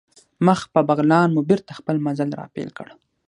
[0.45, 2.87] مخ په بغلان مو بېرته خپل مزل را پیل کړ.